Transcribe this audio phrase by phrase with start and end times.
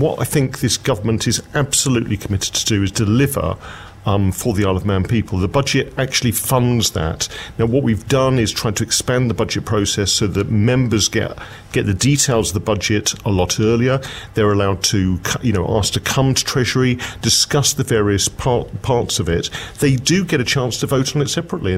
[0.00, 3.56] What I think this government is absolutely committed to do is deliver
[4.06, 5.38] um, for the Isle of Man people.
[5.38, 7.28] The budget actually funds that.
[7.58, 11.36] Now, what we've done is try to expand the budget process so that members get
[11.72, 14.00] get the details of the budget a lot earlier.
[14.34, 19.18] They're allowed to, you know, ask to come to Treasury, discuss the various part, parts
[19.18, 19.50] of it.
[19.80, 21.74] They do get a chance to vote on it separately.